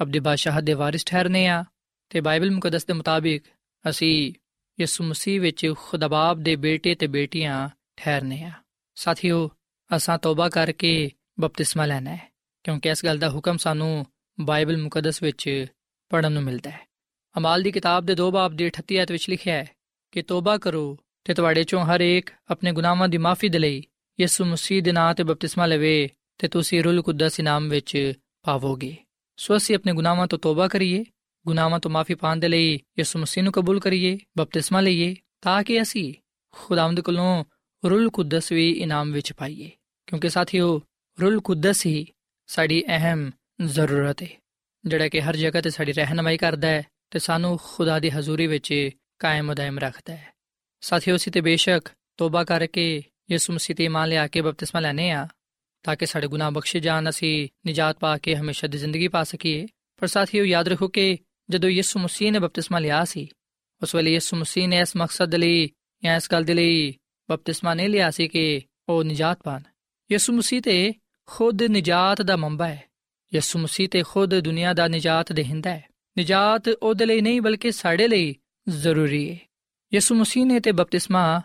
[0.01, 1.65] ਅਬਦੀ ਬਾਦਸ਼ਾਹ ਦੇ ਵਾਰਿਸ ਠਹਿਰਨੇ ਆ
[2.09, 3.43] ਤੇ ਬਾਈਬਲ ਮੁਕੱਦਸ ਦੇ ਮੁਤਾਬਿਕ
[3.89, 4.33] ਅਸੀਂ
[4.79, 8.51] ਯਿਸੂ ਮਸੀਹ ਵਿੱਚ ਖੁਦਾਬਾਬ ਦੇ ਬੇਟੇ ਤੇ ਬੇਟੀਆਂ ਠਹਿਰਨੇ ਆ।
[8.95, 9.49] ਸਾਥੀਓ,
[9.95, 12.31] ਅਸਾਂ ਤੌਬਾ ਕਰਕੇ ਬਪਤਿਸਮਾ ਲੈਣਾ ਹੈ,
[12.63, 14.05] ਕਿਉਂਕਿ ਇਸ ਗੱਲ ਦਾ ਹੁਕਮ ਸਾਨੂੰ
[14.39, 15.65] ਬਾਈਬਲ ਮੁਕੱਦਸ ਵਿੱਚ
[16.09, 16.79] ਪੜਨ ਨੂੰ ਮਿਲਦਾ ਹੈ।
[17.37, 19.69] ਅਮਾਲ ਦੀ ਕਿਤਾਬ ਦੇ 2 ਬਾਬ ਦੇ 38 ਅਧ ਵਿੱਚ ਲਿਖਿਆ ਹੈ
[20.11, 23.83] ਕਿ ਤੌਬਾ ਕਰੋ ਤੇ ਤੁਹਾਡੇ ਚੋਂ ਹਰ ਇੱਕ ਆਪਣੇ ਗੁਨਾਹਾਂ ਦੀ ਮਾਫੀ ਦੇ ਲਈ
[24.19, 28.97] ਯਿਸੂ ਮਸੀਹ ਦੇ ਨਾਂ ਤੇ ਬਪਤਿਸਮਾ ਲਵੇ ਤੇ ਤੁਸੀਂ ਰੂਲ ਕੁਦਸ ਇਨਾਮ ਵਿੱਚ ਪਾਵੋਗੇ।
[29.39, 31.05] ਸੋ ਅਸੀਂ ਆਪਣੇ ਗੁਨਾਹਾਂ ਤੋਂ ਤੋਬਾ ਕਰੀਏ,
[31.48, 35.81] ਗੁਨਾਹਾਂ ਤੋਂ ਮਾਫੀ ਪਾਉਣ ਦੇ ਲਈ ਯਿਸੂ ਮਸੀਹ ਨੂੰ ਕਬੂਲ ਕਰੀਏ, ਬਪਤਿਸਮਾ ਲਈਏ, ਤਾਂ ਕਿ
[35.81, 36.13] ਅਸੀਂ
[36.51, 37.46] ਖੁਦਾਵੰਦ ਕੋਲੋਂ
[37.89, 39.72] ਰੂਲ ਕੁਦਸ ਵੀ ਇਨਾਮ ਵਿੱਚ ਪਾਈਏ।
[40.08, 40.81] ਕਿਉਂਕਿ ਸਾਥੀਓ,
[41.22, 42.08] ਰੂਲ ਕੁਦਸ ਹੀ
[42.48, 43.31] ਸਾਡੀ ਅਹਿਮ
[43.65, 44.27] ਜ਼ਰੂਰਤ ਹੈ
[44.86, 48.89] ਜਿਹੜਾ ਕਿ ਹਰ ਜਗ੍ਹਾ ਤੇ ਸਾਡੀ ਰਹਿਨਮਾਈ ਕਰਦਾ ਹੈ ਤੇ ਸਾਨੂੰ ਖੁਦਾ ਦੀ ਹਜ਼ੂਰੀ ਵਿੱਚ
[49.19, 50.34] ਕਾਇਮ ਦائم ਰੱਖਦਾ ਹੈ।
[50.82, 55.28] ਸਾਥੀਓ, ਅਸੀਂ ਤੇ ਬੇਸ਼ੱਕ ਤੋਬਾ ਕਰਕੇ ਯਿਸੂ ਮਸੀਹ ਤੇ ਇਮਾਨ ਲਿਆ ਕੇ ਬਪਤਿਸਮਾ ਲੈਣੇ ਆ
[55.83, 59.67] ਤਾਂ ਕਿ ਸਾਡੇ ਗੁਨਾਹ ਬਖਸ਼ੇ ਜਾਣ, ਅਸੀਂ ਨਜਾਤ ਪਾ ਕੇ ਹਮੇਸ਼ਾ ਦੀ ਜ਼ਿੰਦਗੀ ਪਾ ਸਕੀਏ।
[59.97, 61.17] ਪਰ ਸਾਥੀਓ, ਯਾਦ ਰੱਖੋ ਕਿ
[61.49, 63.27] ਜਦੋਂ ਯਿਸੂ ਮਸੀਹ ਨੇ ਬਪਤਿਸਮਾ ਲਿਆ ਸੀ,
[63.83, 65.69] ਉਸ ਵੇਲੇ ਯਿਸੂ ਮਸੀਹ ਨੇ ਇਸ ਮਕਸਦ ਲਈ
[66.03, 66.97] ਜਾਂ ਇਸ ਗੱਲ ਦੇ ਲਈ
[67.29, 69.61] ਬਪਤਿਸਮਾ ਨਹੀਂ ਲਿਆ ਸੀ ਕਿ ਉਹ ਨਜਾਤ ਪਾਣ।
[70.11, 70.93] ਯਿਸੂ ਮਸੀਹ ਤੇ
[71.25, 72.83] ਖੁਦ ਨਜਾਤ ਦਾ ਮੰਬਾ ਹੈ।
[73.33, 75.87] ਯਿਸੂ ਮਸੀਹ ਤੇ ਖੁਦ ਦੁਨੀਆ ਦਾ ਨਜਾਤ ਦੇਹਿੰਦਾ ਹੈ।
[76.19, 78.35] ਨਜਾਤ ਉਹਦੇ ਲਈ ਨਹੀਂ, ਬਲਕਿ ਸਾਡੇ ਲਈ
[78.69, 79.37] ਜ਼ਰੂਰੀ ਹੈ।
[79.93, 81.41] ਯਿਸੂ ਮਸੀਹ ਨੇ ਤੇ ਬਪਤਿਸਮਾ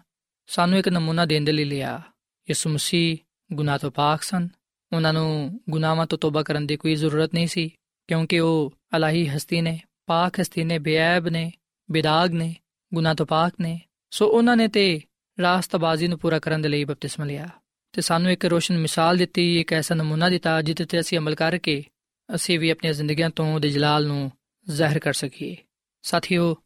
[0.47, 2.03] ਸਾਨੂੰ ਇੱਕ ਨਮੂਨਾ ਦੇਣ ਦੇ ਲਈ ਲਿਆ।
[2.51, 3.17] ਯਿਸੂ ਮਸੀਹ
[3.55, 4.49] ਗੁਨਾਹ ਤੋਂ ਪਾਕ ਸਨ।
[4.93, 7.69] ਉਹਨਾਂ ਨੂੰ ਗੁਨਾਹਾਂ ਤੋਂ ਤੋਬਾ ਕਰਨ ਦੀ ਕੋਈ ਜ਼ਰੂਰਤ ਨਹੀਂ ਸੀ,
[8.09, 11.53] ਕਿਉਂਕਿ ਉਹ ਅਲਾਹੀ ਹਸਤੀ ਨੇ, ਪਾਕ ਹਸਤੀ ਨੇ ਬੇਅਬ ਨੇ,
[11.91, 12.57] ਬਿਦਾਗ ਨੇ,
[12.95, 15.01] ਗੁਨਾਹ ਤੋਂ ਪਾਕ ਨੇ। ਸੋ ਉਹਨਾਂ ਨੇ ਤੇ
[15.41, 17.49] ਰਾਸਤਬਾਜ਼ੀ ਨੂੰ ਪੂਰਾ ਕਰਨ ਦੇ ਲਈ ਬਪਤਿਸਮਾ ਲਿਆ।
[17.93, 21.85] ਤੇ ਸਾਨੂੰ ਇੱਕ ਰੋਸ਼ਨ ਮਿਸਾਲ ਦਿੱਤੀ, ਇੱਕ ਐਸਾ ਨਮੂਨਾ ਦਿੱਤਾ ਜਿੱਤੇ ਤੇ ਅਸੀਂ ਅਮਲ ਕਰਕੇ
[22.35, 24.33] ਅਸੀਂ ਵੀ ਆਪਣੀਆਂ ਜ਼ਿੰਦਗੀਆਂ ਤੋਂ ਉਹਦੇ ਜਲਾਲ ਨੂੰ
[24.71, 25.57] ਜ਼ਾਹਿਰ ਕਰ ਸਕੀਏ।
[26.03, 26.57] ਸਾਥੀਓ,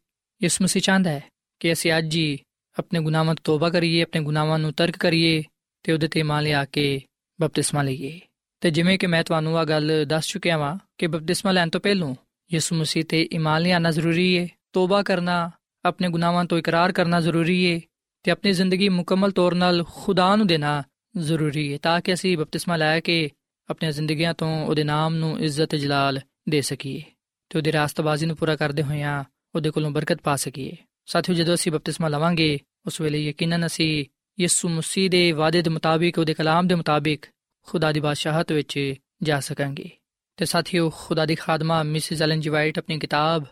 [0.43, 1.23] ਯਿਸੂ ਮਸੀਹ ਚਾਹੁੰਦਾ ਹੈ
[1.59, 2.39] ਕਿ ਅਸੀਂ ਅੱਜ ਹੀ
[2.79, 5.43] ਆਪਣੇ ਗੁਨਾਹਾਂ ਤੋਂ ਤੋਬਾ ਕਰੀਏ, ਆਪਣੇ ਗੁਨਾਹਾਂ ਨੂੰ ਤਰਕ ਕਰੀਏ
[5.83, 7.01] ਤੇ ਉਹਦੇ ਤੇ ਇਮਾਨ ਲਿਆ ਕੇ
[7.41, 8.19] ਬਪਤਿਸਮਾ ਲਈਏ
[8.61, 12.15] ਤੇ ਜਿਵੇਂ ਕਿ ਮੈਂ ਤੁਹਾਨੂੰ ਆ ਗੱਲ ਦੱਸ ਚੁੱਕਿਆ ਵਾਂ ਕਿ ਬਪਤਿਸਮਾ ਲੈਣ ਤੋਂ ਪਹਿਲਾਂ
[12.53, 15.51] ਯਿਸੂ ਮਸੀਹ ਤੇ ਇਮਾਨ ਲਿਆਣਾ ਜ਼ਰੂਰੀ ਹੈ ਤੋਬਾ ਕਰਨਾ,
[15.85, 17.79] ਆਪਣੇ ਗੁਨਾਹਾਂ ਤੋਂ ਇਕਰਾਰ ਕਰਨਾ ਜ਼ਰੂਰੀ ਹੈ
[18.23, 20.83] ਤੇ ਆਪਣੀ ਜ਼ਿੰਦਗੀ ਮੁਕੰਮਲ ਤੌਰ 'ਤੇ ਖੁਦਾ ਨੂੰ ਦੇਣਾ
[21.17, 23.29] ਜ਼ਰੂਰੀ ਹੈ ਤਾਂ ਕਿ ਅਸੀਂ ਬਪਤਿਸਮਾ ਲੈ ਕੇ
[23.69, 27.03] ਆਪਣੀਆਂ ਜ਼ਿੰਦਗੀਆਂ ਤੋਂ ਉਹਦੇ ਨਾਮ ਨੂੰ ਇੱਜ਼ਤ ਜਲਾਲ ਦੇ ਸਕੀਏ
[27.49, 29.23] ਤੇ ਉਹਦੀ ਰਾਸਤਬਾਜ਼ੀ ਨੂੰ ਪੂਰਾ ਕਰਦੇ ਹੋਇਆਂ
[29.55, 30.73] ਉਹਦੇ ਕੋਲੋਂ ਬਰਕਤ ਪਾ ਸਕੀਏ।
[31.05, 34.05] ਸਾਥੀਓ ਜਦੋਂ ਅਸੀਂ ਬਪਤਿਸਮਾ ਲਵਾਂਗੇ, ਉਸ ਵੇਲੇ ਯਕੀਨਨ ਅਸੀਂ
[34.41, 37.25] ਯਿਸੂ ਮਸੀਹ ਦੇ ਵਾਅਦੇ ਦੇ ਮੁਤਾਬਿਕ, ਉਹਦੇ ਕਲਾਮ ਦੇ ਮੁਤਾਬਿਕ
[37.61, 39.89] ਖੁਦਾ ਦੀ ਬਾਦਸ਼ਾਹਤ ਵਿੱਚ ਜਾ ਸਕਾਂਗੇ।
[40.37, 43.43] ਤੇ ਸਾਥੀਓ, ਖੁਦਾ ਦੀ ਖਾਦਮਾ ਮਿਸਿਸ ਐਲਨ ਜੀ ਵਾਈਟ ਆਪਣੀ ਕਿਤਾਬ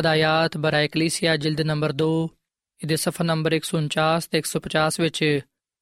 [0.00, 2.28] ਹਦਾਇਤ ਬਰਾਇ ਕਲੀਸਿਆ ਜਿਲਦ ਨੰਬਰ 2
[2.82, 5.40] ਇਹਦੇ ਸਫਾ ਨੰਬਰ 149 ਤੇ 150 ਵਿੱਚ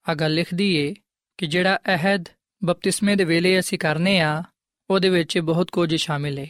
[0.09, 0.95] ਆ ਗੱਲ ਲਿਖਦੀ ਏ
[1.39, 2.25] ਕਿ ਜਿਹੜਾ ਅਹਿਦ
[2.65, 4.43] ਬਪਤਿਸਮੇ ਦੇ ਵੇਲੇ ਅਸੀਂ ਕਰਨੇ ਆ,
[4.91, 6.49] ਉਹਦੇ ਵਿੱਚ ਬਹੁਤ ਕੁਝ ਸ਼ਾਮਿਲ ਏ।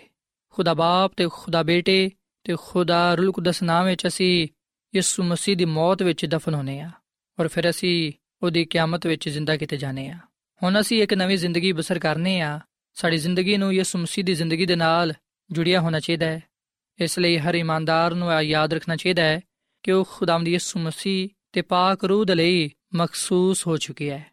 [0.51, 2.11] ਖੁਦਾ ਬਾਪ ਤੇ ਖੁਦਾ ਬੇਟੇ
[2.45, 4.49] ਤੇ ਖੁਦਾ ਰੂਲ ਕੁਦਸ ਨਾਮ ਵਿੱਚ ਅਸੀਂ
[4.95, 6.91] ਯਿਸੂ ਮਸੀਹ ਦੀ ਮੌਤ ਵਿੱਚ ਦਫਨ ਹੋਨੇ ਆ।
[7.41, 10.19] ਔਰ ਫਿਰ ਅਸੀਂ ਉਹਦੀ ਕਿਆਮਤ ਵਿੱਚ ਜ਼ਿੰਦਾ ਕੀਤੇ ਜਾਣੇ ਆ।
[10.63, 12.61] ਹੁਣ ਅਸੀਂ ਇੱਕ ਨਵੀਂ ਜ਼ਿੰਦਗੀ ਬਸਰ ਕਰਨੇ ਆ।
[12.95, 15.13] ਸਾਡੀ ਜ਼ਿੰਦਗੀ ਨੂੰ ਯਿਸੂ ਮਸੀਹ ਦੀ ਜ਼ਿੰਦਗੀ ਦੇ ਨਾਲ
[15.51, 16.43] ਜੁੜਿਆ ਹੋਣਾ ਚਾਹੀਦਾ ਹੈ।
[17.01, 19.41] ਇਸ ਲਈ ਹਰ ਇਮਾਨਦਾਰ ਨੂੰ ਯਾਦ ਰੱਖਣਾ ਚਾਹੀਦਾ ਹੈ
[19.83, 24.27] ਕਿ ਉਹ ਖੁਦਾਵੰਦ ਯਿਸੂ ਮਸੀਹ ਤੇ ਪਾਕ ਰੂਹ ਦੇ ਲਈ ਮਖਸੂਸ ਹੋ ਚੁੱਕਿਆ ਹੈ।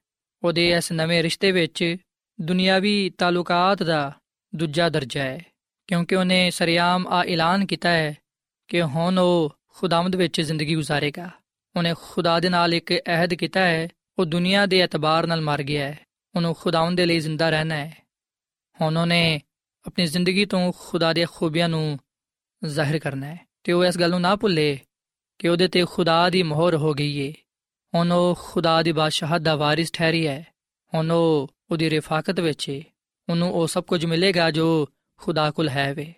[0.44, 1.96] ਉਹਦੇ ਇਸ ਨਵੇਂ ਰਿਸ਼ਤੇ ਵਿੱਚ
[2.42, 4.14] ਦੁਨਿਆਵੀ ਤਾਲੁਕਾਤ ਦਾ
[4.56, 5.46] ਦੂਜਾ ਦਰਜਾ ਹੈ,
[5.88, 8.18] ਕਿਉਂਕਿ ਉਹਨੇ ਸਰਿਆਮ ਆ ਐਲਾਨ ਕੀਤਾ ਹੈ
[8.68, 11.30] ਕਿ ਹੁਣ ਉਹ ਖੁਦਾਵੰਦ ਵਿੱਚ ਜ਼ਿੰਦਗੀ گزارੇਗਾ
[11.77, 15.87] ਉਹਨੇ ਖੁਦਾ ਦੇ ਨਾਲ ਇੱਕ ਅਹਿਦ ਕੀਤਾ ਹੈ ਉਹ ਦੁਨੀਆ ਦੇ ਇਤਬਾਰ ਨਾਲ ਮਰ ਗਿਆ
[15.87, 15.99] ਹੈ
[16.35, 18.07] ਉਹਨੂੰ ਖੁਦਾਵੰਦ ਦੇ ਲਈ ਜ਼ਿੰਦਾ ਰਹਿਣਾ ਹੈ
[18.81, 19.41] ਹੁਣ ਉਹਨੇ
[19.87, 21.99] ਆਪਣੀ ਜ਼ਿੰਦਗੀ ਤੋਂ ਖੁਦਾ ਦੇ ਖੂਬੀਆਂ ਨੂੰ
[22.65, 24.79] ਜ਼ਾਹਿਰ ਕਰਨਾ ਹੈ ਤੇ ਉਹ ਇਸ ਗੱਲ ਨੂੰ ਨਾ ਭੁੱਲੇ
[25.39, 27.35] ਕਿ ਉਹਦੇ ਤੇ ਖੁਦਾ ਦੀ ਮੋਹਰ ਹੋ ਗਈ ਏ
[27.95, 30.47] ਹੁਣ ਉਹ ਖੁਦਾ ਦੀ ਬਾਦਸ਼ਾਹਤ ਦਾ ਵਾਰਿਸ ਠਹਿਰੀ ਹੈ
[30.95, 32.81] ਹੁਣ ਉਹ ਉਹਦੀ ਰਿਫਾਕਤ ਵਿੱਚ ਹੈ
[33.29, 36.15] ਉਹਨੂੰ ਉਹ ਸਭ ਕੁਝ ਮਿਲੇਗਾ ਜੋ ਖੁਦਾ ਕੋਲ ਹੈ ਵੇ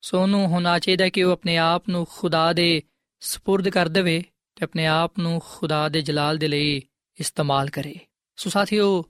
[0.00, 2.82] ਸੋ ਉਹਨੂੰ ਹੋਣਾ ਚਾਹੀਦਾ ਕਿ ਉਹ ਆਪਣੇ ਆਪ ਨੂੰ ਖੁਦਾ ਦੇ
[3.22, 4.24] سپرد ਕਰ ਦੇਵੇ
[4.59, 6.81] ਤੇ ਆਪਣੇ ਆਪ ਨੂੰ ਖੁਦਾ ਦੇ ਜਲਾਲ ਦੇ ਲਈ
[7.19, 7.95] ਇਸਤੇਮਾਲ ਕਰੇ।
[8.35, 9.05] ਸੋ ਸਾਥੀਓ,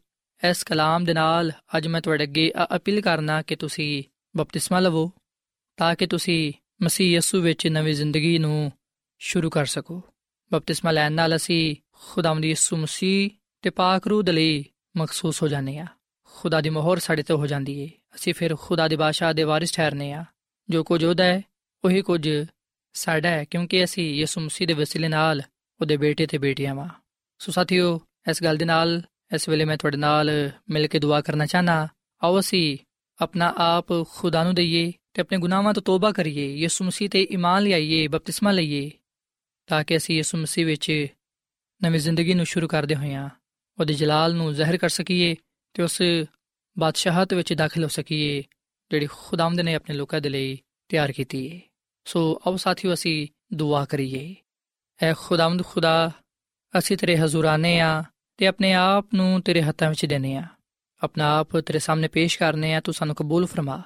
[0.50, 4.04] ਇਸ ਕਲਾਮ ਦੇ ਨਾਲ ਅੱਜ ਮੈਂ ਤੁਹਾਡੇ ਅੱਗੇ ਅਪੀਲ ਕਰਨਾ ਕਿ ਤੁਸੀਂ
[4.38, 5.12] ਬਪਤਿਸਮਾ ਲਵੋ,
[5.78, 8.72] ਤਾਂ ਕਿ ਤੁਸੀਂ ਮਸੀਹ ਯਸੂ ਵਿੱਚ ਨਵੀਂ ਜ਼ਿੰਦਗੀ ਨੂੰ
[9.20, 10.02] ਸ਼ੁਰੂ ਕਰ ਸਕੋ।
[10.54, 13.30] ਬਪਤਿਸਮਾ ਲੈਣ ਨਾਲ ਅਸੀਂ ਖੁਦਾਵੰਦ ਯਿਸੂ ਮਸੀਹ
[13.62, 14.66] ਤੇ ਪਾਕ ਰੂਹ ਦੇ ਲਈ
[14.98, 15.86] ਮਖਸੂਸ ਹੋ ਜਾਂਦੇ ਆ
[16.24, 19.72] ਖੁਦਾ ਦੀ ਮੋਹਰ ਸਾਡੇ ਤੇ ਹੋ ਜਾਂਦੀ ਏ। ਅਸੀਂ ਫਿਰ ਖੁਦਾ ਦੇ ਬਾਦਸ਼ਾਹ ਦੇ ਵਾਰਿਸ
[19.72, 20.26] ਠਹਿਰਨੇ ਆ
[20.70, 21.42] ਜੋ ਕੁਝ ਉਹਦਾ ਹੈ,
[21.86, 22.30] ਉਹੀ ਕੁਝ
[23.00, 25.42] ਸਾਡਾ ਹੈ, ਕਿਉਂਕਿ ਅਸੀਂ ਯਿਸੂ ਮਸੀਹ ਦੇ ਵਸੀਲੇ ਨਾਲ
[25.82, 26.90] ਉਹਦੇ ਬੇਟੇ ਤੇ ਬੇਟੀਆਂ ਵਾਂ।
[27.40, 29.02] ਸੋ ਸਾਥੀਓ, ਇਸ ਗੱਲ ਦੇ ਨਾਲ,
[29.36, 30.30] ਇਸ ਵੇਲੇ ਮੈਂ ਤੁਹਾਡੇ ਨਾਲ
[30.70, 31.88] ਮਿਲ ਕੇ ਦੁਆ ਕਰਨਾ ਚਾਹਨਾ
[32.24, 32.78] ਆਓ ਅਸੀਂ
[33.20, 37.64] ਆਪਣਾ ਆਪ ਖੁਦਾ ਨੂੰ ਦਈਏ ਤੇ ਆਪਣੇ ਗੁਨਾਹਾਂ ਤੋਂ ਤੋਬਾ ਕਰੀਏ, ਯਿਸੂ ਮਸੀਹ ਤੇ ਈਮਾਨ
[37.64, 38.92] ਲਿਆਈਏ, ਬਪਤਿਸਮਾ ਲਈਏ,
[39.68, 41.08] ਤਾਂ ਕਿ ਅਸੀਂ ਯਿਸੂ ਮਸੀਹ ਵਿੱਚ
[41.84, 43.30] ਨਵੀਂ ਜ਼ਿੰਦਗੀ ਨੂੰ ਸ਼ੁਰੂ ਕਰਦੇ ਹੋਈਆਂ
[43.80, 45.36] ਉਹਦੇ ਜਲਾਲ ਨੂੰ ਜ਼ਾਹਿਰ ਕਰ ਸਕੀਏ
[45.74, 46.02] ਤੇ ਉਸ
[46.80, 48.44] ਬਾਦਸ਼ਾਹਤ ਵਿੱਚ ਦਾਖਲ ਹੋ ਸਕੀਏ,
[48.92, 50.58] ਜਿਹੜੀ ਖੁਦਾਵੰਦ ਨੇ ਆਪਣੇ ਲੋਕਾਂ ਦੇ ਲਈ
[50.90, 51.60] ਤਿਆਰ ਕੀਤੀ ਹੈ
[52.06, 54.36] ਸੋ ਆਓ ਸਾਥੀਓ ਅਸੀਂ ਦੁਆ ਕਰੀਏ।
[55.02, 56.12] ਐ ਖੁਦਾਵੰਦ ਖੁਦਾ,
[56.78, 58.04] ਅਸੀਂ ਤੇਰੇ ਹਜ਼ੂਰਾਨੇ ਆ
[58.38, 60.48] ਤੇ ਆਪਣੇ ਆਪ ਨੂੰ ਤੇਰੇ ਹੱਥਾਂ ਵਿੱਚ ਦੇਨੇ ਆ।
[61.04, 63.82] ਆਪਣਾ ਆਪ ਤੇਰੇ ਸਾਹਮਣੇ ਪੇਸ਼ ਕਰਨੇ ਆ, ਤੂੰ ਸਾਨੂੰ ਕਬੂਲ ਫਰਮਾ।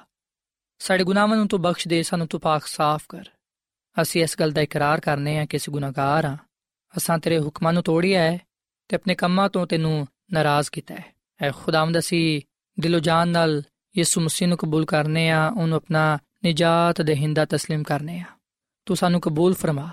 [0.78, 3.24] ਸਾਡੇ ਗੁਨਾਹਾਂ ਨੂੰ ਤੂੰ ਬਖਸ਼ ਦੇ, ਸਾਨੂੰ ਤੂੰ ਪਾਕ ਸਾਫ਼ ਕਰ।
[4.02, 6.36] ਅਸੀਂ ਇਸ ਗੱਲ ਦਾ ਇਕਰਾਰ ਕਰਨੇ ਆ ਕਿ ਅਸੀਂ ਗੁਨਾਹਗਾਰ ਆ।
[6.96, 8.38] ਅਸਾਂ ਤੇਰੇ ਹੁਕਮਾਂ ਨੂੰ ਤੋੜਿਆ ਹੈ
[8.88, 12.42] ਤੇ ਆਪਣੇ ਕੰਮਾਂ ਤੋਂ ਤੈਨੂੰ ਨਾਰਾਜ਼ ਕੀਤਾ ਹੈ ਐ ਖੁਦਾਵੰਦ, ਅਸੀਂ
[12.80, 13.62] ਦਿਲੋਂ ਜਾਨ ਨਾਲ
[13.96, 18.25] ਯਿਸੂ ਮਸੀਹ ਨੂੰ ਕਬੂਲ ਕਰਨੇ ਆ, ਉਹਨੂੰ ਆਪਣਾ ਨਜਾਤ ਦੇਹਿੰਦਾ تسلیم ਕਰਨੇ ਆ
[18.85, 19.89] ਤੂੰ ਸਾਨੂੰ ਕਬੂਲ ਫਰਮਾ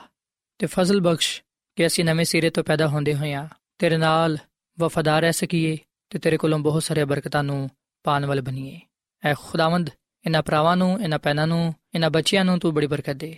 [0.60, 1.42] ਤੇ ਫਜ਼ਲ ਬਖਸ਼
[1.76, 4.38] ਕਿ ਅਸੀਂ ਨਵੇਂ ਸਿਰੇ ਤੋਂ ਪੈਦਾ ਹੁੰਦੇ ਹੋਈਆਂ ਤੇਰੇ ਨਾਲ
[4.78, 5.76] ਵਫਾਦਾਰ ਰਹਿ ਸਕੀਏ
[6.10, 7.68] ਤੇ ਤੇਰੇ ਕੋਲੋਂ ਬਹੁਤ ਸਾਰੇ ਬਰਕਤਾਂ ਨੂੰ
[8.04, 8.80] ਪਾਣ ਵਾਲੇ ਬਣੀਏ
[9.22, 9.90] ਐ ਖੁਦਾਵੰਦ
[10.24, 13.36] ਇਹਨਾਂ ਭਰਾਵਾਂ ਨੂੰ ਇਹਨਾਂ ਪੈਨਾਂ ਨੂੰ ਇਹਨਾਂ ਬੱਚਿਆਂ ਨੂੰ ਤੂੰ ਬੜੀ ਬਰਕਤ ਦੇ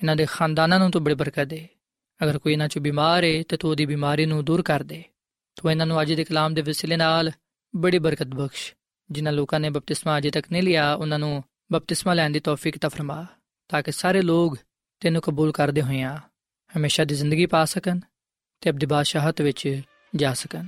[0.00, 1.66] ਇਹਨਾਂ ਦੇ ਖਾਨਦਾਨਾਂ ਨੂੰ ਤੂੰ ਬੜੀ ਬਰਕਤ ਦੇ
[2.20, 5.02] ਅਗਰ ਕੋਈ ਇਹਨਾਂ ਚ ਬਿਮਾਰ ਹੈ ਤੇ ਤੂੰ ਉਹਦੀ ਬਿਮਾਰੀ ਨੂੰ ਦੂਰ ਕਰ ਦੇ
[5.56, 7.30] ਤੂੰ ਇਹਨਾਂ ਨੂੰ ਅੱਜ ਦੇ ਕਲਾਮ ਦੇ ਵਸਿਲੇ ਨਾਲ
[7.74, 8.72] ਬੜੀ ਬਰਕਤ ਬਖਸ਼
[9.10, 12.89] ਜਿਨ੍ਹਾਂ ਲੋਕਾਂ ਨੇ ਬਪਤਿਸਮਾ ਅਜੇ ਤੱਕ ਨਹੀਂ ਲਿਆ ਉਹਨਾਂ ਨੂੰ ਬਪਤਿਸਮਾ ਲੈਣ ਦੀ ਤੌਫੀਕ ਤਾ
[12.89, 13.25] ਫਰਮਾ,
[13.69, 14.57] ਤਾਂ ਕਿ ਸਾਰੇ ਲੋਕ
[14.99, 16.17] ਤੈਨੂੰ ਕਬੂਲ ਕਰਦੇ ਹੋਈਆਂ
[16.77, 17.99] ਹਮੇਸ਼ਾ ਦੀ ਜ਼ਿੰਦਗੀ ਪਾ ਸਕਣ
[18.61, 19.81] ਤੇ ਅਬਦੀ ਬਾਦਸ਼ਾਹਤ ਵਿੱਚ
[20.15, 20.65] ਜਾ ਸਕਣ।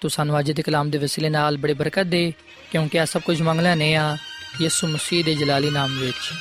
[0.00, 2.32] ਤੂੰ ਸਾਨੂੰ ਅੱਜ ਦੇ ਕਲਾਮ ਦੇ ਵਸਿਲੇ ਨਾਲ ਬੜੀ ਬਰਕਤ ਦੇ,
[2.72, 4.16] ਕਿਉਂਕਿ ਆ ਸਭ ਕੁਝ ਮੰਗਲਾ ਨੇ ਆ
[4.60, 6.32] ਯਿਸੂ ਮਸੀਹ ਦੇ ਜਲਾਲੀ ਨਾਮ ਵਿੱਚ।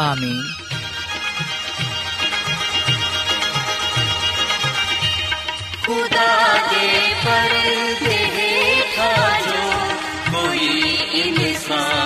[0.00, 0.42] ਆਮੀਨ।
[5.86, 9.78] ਖੁਦਾ ਦੇ ਪਰਦੇ ਖਾ ਜੋ
[10.32, 12.03] ਕੋਈ ਇਨਸਾਨ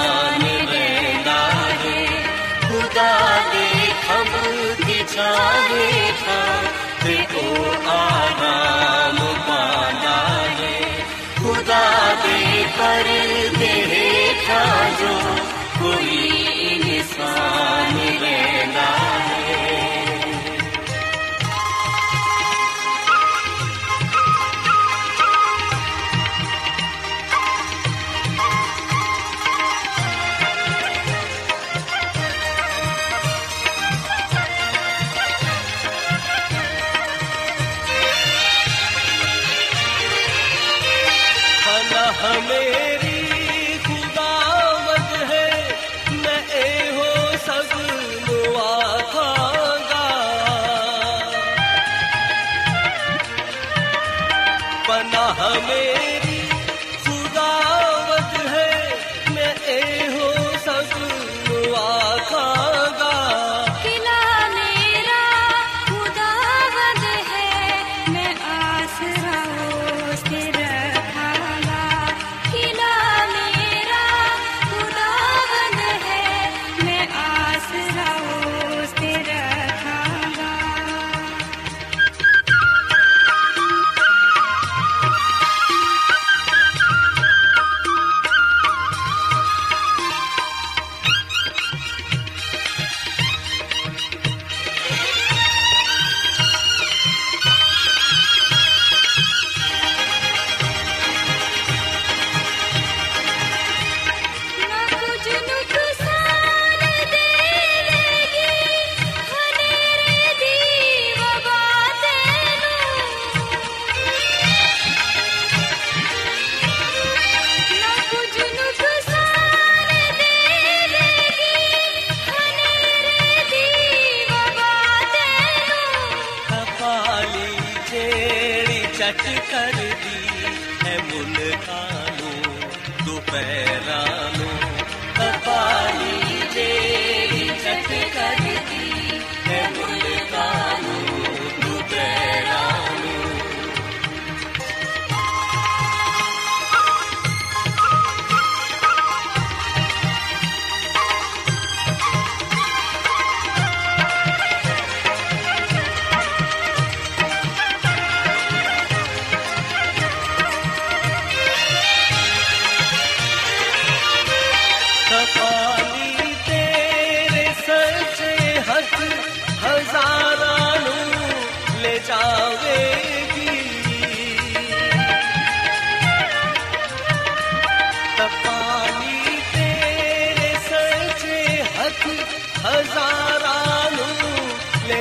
[129.09, 129.38] That's you.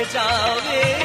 [0.08, 0.97] ਲੈ ਜਾਵੇਗੀ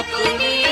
[0.00, 0.71] ਤੂੰ